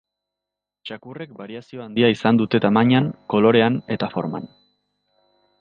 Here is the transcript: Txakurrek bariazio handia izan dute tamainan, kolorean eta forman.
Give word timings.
Txakurrek 0.89 1.35
bariazio 1.41 1.83
handia 1.85 2.09
izan 2.15 2.41
dute 2.41 2.63
tamainan, 2.65 3.13
kolorean 3.35 3.81
eta 3.97 4.13
forman. 4.15 4.53